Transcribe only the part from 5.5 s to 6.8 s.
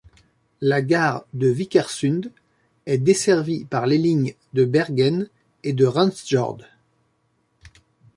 et de Randsjord.